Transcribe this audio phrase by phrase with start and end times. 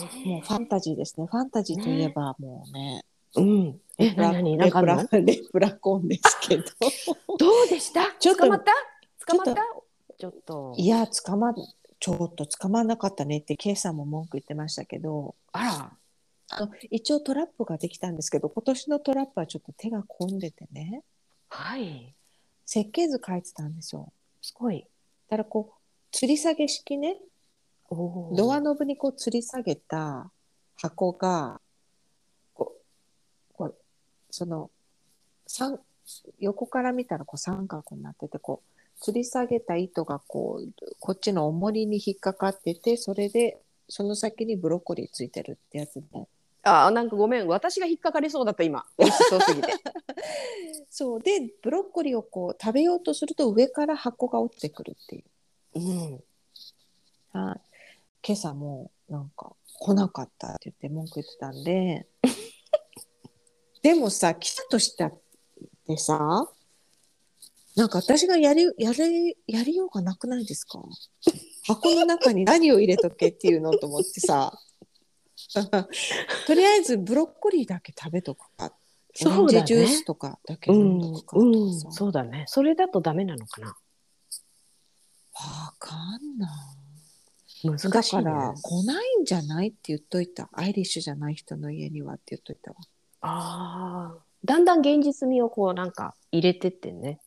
[0.00, 1.26] もうファンタジーですね。
[1.26, 3.04] ファンタジーといえばもうね。
[3.36, 3.80] うん。
[3.98, 6.64] え、レプラなにレプラ レプラコンですけど。
[7.38, 8.14] どうでした？
[8.18, 8.72] ちょっと捕まった？
[9.26, 9.62] 捕まっちょた
[10.18, 10.74] ちょっと。
[10.76, 15.92] いや、捕ま、ちょっと捕まんなかったねって、ケイさんも文句言ってましたけど、あら。
[16.50, 21.02] あの一応トラップができたんですけど、今年のトラップはちょっと手が込んでてね、
[21.48, 22.14] はい。
[22.66, 24.12] 設計図書いてたんですよ。
[24.42, 24.86] すごい。
[25.28, 27.16] だからこう、吊り下げ式ね、
[27.90, 30.30] ドアノブにこう吊り下げた
[30.76, 31.60] 箱が、
[32.54, 33.74] こう、こう
[34.30, 34.70] その、
[35.46, 35.78] 三
[36.38, 46.26] 横から見たらこう三角になってて、こう、吊り下げた糸がこう、こっちの重りに引っかかってて、それで、その先にブロッコリーついてるってやつで。
[46.62, 47.46] あ、なんかごめん。
[47.46, 48.84] 私が引っかかりそうだった今。
[48.98, 49.72] 美味しそうすぎて。
[50.88, 51.20] そう。
[51.20, 55.24] で、ブロッコリーをこう食べようとすると上から箱が落ちてくるってい
[55.74, 55.80] う。
[55.80, 56.24] うん。
[57.32, 57.60] はい。
[58.26, 62.08] 今朝もなんか来なかったって言って文句言ってたんで。
[63.82, 65.20] でもさ、来たとしたっ
[65.86, 66.48] てさ、
[67.76, 70.82] なんか私がやり、やれ、やりようがなくないですか？
[71.66, 74.58] 箱の中に何を入れとけっていうのと思ってさ。
[76.46, 78.74] とりあえずブロッコリーだけ食べとくか。
[79.26, 81.90] オレンジジュースとかだけうん、飲んどくかとうん、かさ。
[81.92, 82.44] そうだね。
[82.48, 83.68] それだとダメなのかな。
[83.68, 83.74] わ
[85.78, 86.83] かんない。
[87.64, 88.24] 難しい、ね。
[88.24, 90.48] だから来ないんじゃないって言っといた。
[90.52, 92.76] アイリッシュじゃない人の家にはって言っといたわ。
[93.20, 94.22] ああ。
[94.44, 97.20] だんだん現実味をこうなんか入れてってね。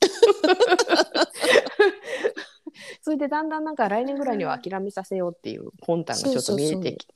[3.02, 7.14] それでだんだんなんか来年ぐらいには諦めさせようっていう魂胆がちょっと見えてきて。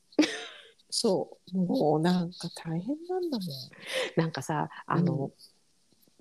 [0.90, 1.56] そう。
[1.56, 3.48] もうなんか大変なんだもん。
[4.16, 5.32] なんかさあの、うん。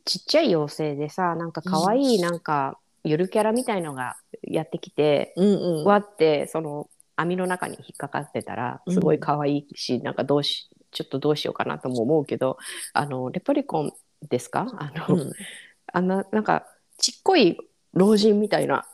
[0.06, 5.86] ちっちゃい妖精でさなんか可愛いなんかゆるキャラみたいのがやってきて、うんうん。
[5.86, 12.58] わってその網の中に引っかかってたらすごい可愛いし、なんかどうしちょっとどうしようかなとも思うけど
[12.94, 13.92] あのレプリコン
[14.30, 14.68] ですか？
[14.78, 15.32] あの、うん。
[15.92, 16.66] あんななんか
[16.98, 17.58] ちっこい
[17.94, 18.88] 老人みたいな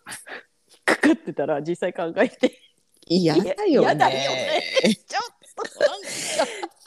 [0.72, 2.59] 引っかかってたら実際考えて。
[3.07, 3.56] 嫌だよね。
[3.68, 4.62] 嫌だよね。
[5.07, 5.24] ちょっ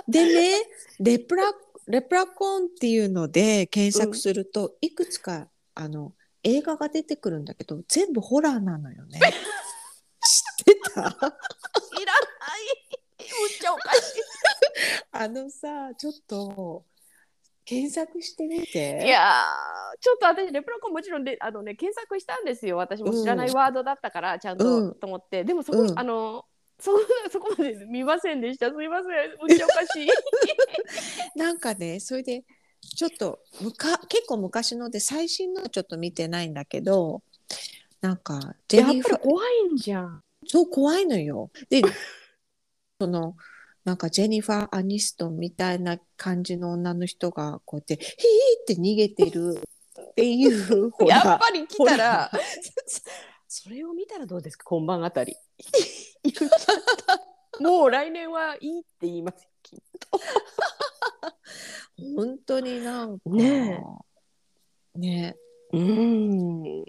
[0.07, 0.57] とでね
[1.01, 1.53] レプラ
[1.87, 6.13] レプラコンっていうので検索すると、いくつかあの
[6.49, 9.21] 映画が出てくるんだけど全部ホラーなのよね。
[10.25, 11.01] 知ってた？
[11.01, 11.23] いらない。
[13.19, 14.01] むっちゃおかし
[15.13, 16.85] あのさちょっと
[17.65, 19.01] 検索してみて。
[19.03, 22.79] いいやーちょっと私レプラコンもちろんであのね検索したんですよ。
[22.79, 24.95] 私も知らないワードだったから、ちゃんと、うん。
[24.95, 25.45] と思って。
[25.45, 25.99] でもそこ、うん。
[25.99, 26.47] あの
[26.81, 26.93] そ
[27.31, 28.71] そこまで見ませんでした。
[28.71, 29.37] すいません。
[29.41, 30.09] むっちゃおかしい。
[31.37, 32.45] なんかねそれで
[32.81, 37.23] ちょっとむか結構昔ので最新のはちょっと見てないんだけど
[38.01, 40.23] なんかジェやっニファぱり怖いんじゃん。
[40.47, 41.51] そう怖いのよ。
[41.69, 41.83] で
[43.01, 43.37] その
[43.85, 48.07] なんかジェニファー・アニストンみたいな感じの女の人がこうやってヒー
[48.63, 49.61] って逃げてる。
[50.01, 52.31] っていうほやっらぱり来たら
[53.49, 54.65] それを見たらどうですか？
[54.65, 55.37] 今晩あたり。
[57.61, 59.49] もう来年はいいって言います。
[59.63, 60.21] きっと
[62.17, 63.31] 本当になんか。
[63.31, 63.85] ね
[64.95, 65.37] ね
[65.73, 66.85] うん。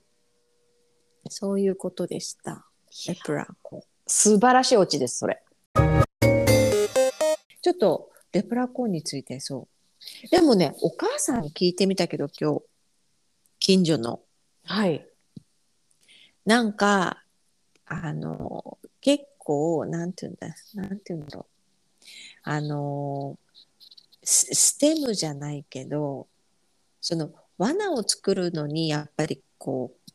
[1.30, 2.66] そういうことでした。
[3.08, 3.78] レプラコ。
[3.78, 5.44] ン素晴らしいオチですそれ。
[7.62, 9.68] ちょっとレプラコンについてそ
[10.26, 10.30] う。
[10.30, 12.62] でもね、お母さんに聞いてみたけど今日、
[13.60, 14.22] 近所の。
[14.64, 15.06] はい。
[16.46, 17.24] なんか、
[17.86, 21.46] あの、結構、なんていうんだ、なんていうんだろう。
[22.44, 23.49] あの、ス
[24.30, 26.28] ステムじゃないけど、
[27.02, 30.12] その罠を作るのにやっぱりこう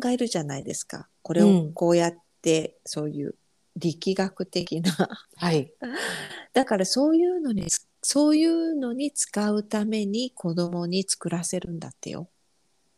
[0.00, 1.08] 考えるじゃないですか。
[1.22, 1.56] これうん。
[1.68, 3.34] をこうやって、そういう
[3.76, 4.92] 力学的な。
[5.36, 5.72] はい。
[6.52, 7.66] だからそういうのに
[8.02, 12.28] そういうのに使うために子供に作らせるんだってよ。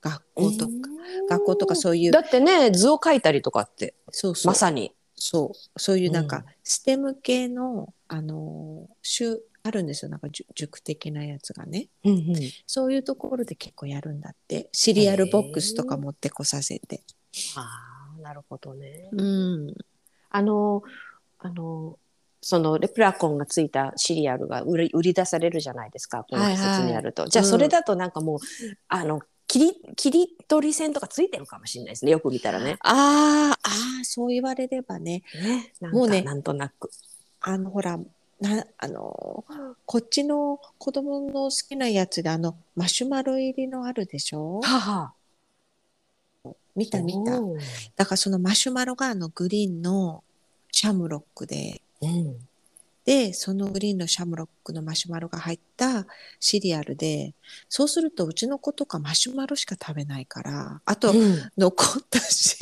[0.00, 0.72] 学校とか、
[1.28, 4.52] 学校とかそういうだってね図を描いたりとかってそうそう。
[4.52, 4.94] まさに。
[5.14, 5.80] そう。
[5.80, 6.44] そういうなんか、うん。
[6.62, 10.10] ステム系のあの種あるんですよ。
[10.10, 11.88] なんか塾塾的なやつがね。
[12.04, 12.34] うんうん。
[12.66, 14.68] そういうところで結構やるんだって。
[14.72, 17.02] シリアルボックスとか持ってこさせて。
[17.56, 19.08] ああなるほどね。
[19.12, 19.74] うん。
[20.30, 20.82] あの
[21.38, 21.98] あの
[22.40, 27.50] そのレプラコンがついたシリアルが売り売り出されるじゃないですかこの季節にやると、じゃあうん。
[27.50, 28.38] それだとなんかもう、
[28.88, 32.12] あの切り切り取り線とかついてるかもしれないですね。
[32.12, 32.76] よく見たらね。
[32.80, 35.22] あーあーそう言われればね。
[35.80, 36.90] ねもうねなんとなく。
[37.40, 37.98] あのほら
[38.40, 39.44] なあの
[39.84, 44.60] こっちの子供の好きなやつであのマシュマロ入りのあるでしょ？
[44.62, 45.12] は
[46.76, 47.40] 見た見た。
[47.96, 50.22] だからそのマシュマロがあのグリーンの
[50.70, 51.82] シャムロックで。
[52.00, 52.36] うん。
[53.04, 56.06] でそのグリーンのシャムロックのマシュマロが入った
[56.40, 57.32] シリアルで
[57.70, 61.38] そうするとうちの子とかマシュマロしか食べないからあと、うん。
[61.56, 62.57] 残ったシ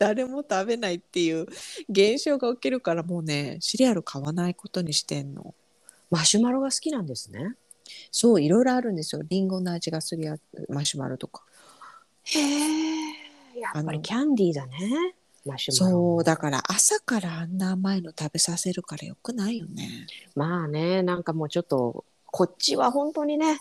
[0.00, 1.46] 誰も食べないっていう
[1.90, 5.54] 現象が起きるからもうねシリアル買わないことにしてんの。
[6.10, 7.54] マシュマロが好きなんですね。
[8.10, 10.36] そういろいろあるんですよリンゴの味がするや
[10.70, 11.44] マシュマロとか。
[12.24, 13.20] へえ。
[13.60, 15.14] やっぱりキャンディーだね。
[15.44, 15.92] マシュマロ。
[15.92, 20.06] そうだから朝からあんな甘いの食べさせるからよくないよね。
[20.34, 23.58] まあね、なんかもうちょっと、こっちは本当にね、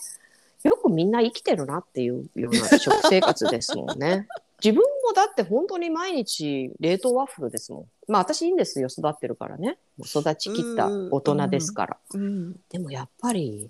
[0.63, 4.27] よくみんな生きてるなっていうような食生活ですもんね。
[4.63, 7.85] 自分もだって本当に毎日冷凍ワッフルですもん。
[8.11, 9.77] まあ私いいんですよ、育ってるからね。
[10.00, 11.97] 育ちきった大人ですから。
[12.13, 13.69] うん、でもやっぱり、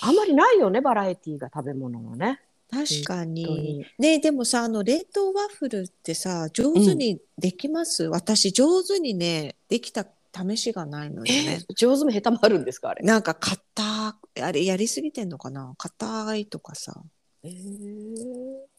[0.00, 2.40] あんまりないよね、バラエティーが食べ物のね。
[2.70, 3.44] 確かに。
[3.44, 11.64] にねでもさあの冷凍ワッフルってさ上手にできます、私上手にねできた試しがないのよえね。
[11.76, 13.04] 上手も下手もあるんですか、あれ？
[13.04, 15.74] なんか硬あれやりすぎてんのかな？
[15.76, 16.94] 硬いとかさ。
[17.42, 18.70] えー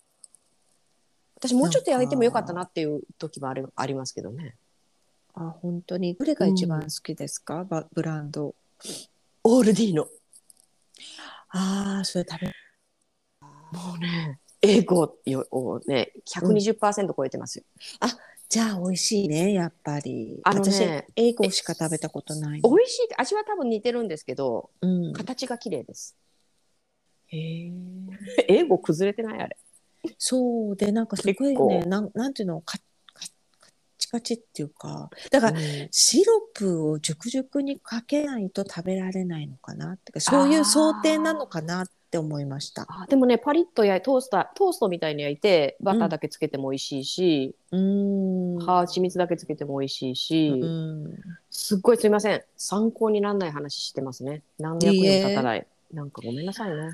[1.41, 4.55] 私もうちょっと焼いてもよかったなっていう時もあるありますけどね。
[5.33, 8.53] あ本当にどれが一番好きですか、バブランド。
[9.43, 10.07] オールディーノ。
[11.49, 17.63] ああそれ食べもうね、英語よをね、120%超えてますよ。
[18.47, 20.39] じゃあ美味しいねやっぱり。
[20.43, 22.61] あのね私英語しか食べたことない。
[22.61, 26.15] 美味しいって味は多分似てるんですけど、うん、形が綺麗です。
[27.29, 27.71] へえ。
[28.47, 29.57] 英語崩れてないあれ。
[30.17, 32.83] そうでなんかすごいねなんなんていうのカカ
[33.13, 42.85] カッチカチっていうかだから、うんシロップを熟々にかけないと食べられないのかなってかそういう想定なのかなって思いました。
[42.89, 48.59] あでもね、パリッと焼いトースター、トーストみたいに焼いて、バターだけつけても美味しいし、うーん。
[48.59, 51.19] 蜂蜜だけつけても美味しいし、うん
[51.49, 52.43] すっごいすいません。
[52.57, 54.41] 参考にならない話してますね。
[54.59, 55.65] 何の役にも立たない。
[55.93, 56.91] なんかごめんなさいね。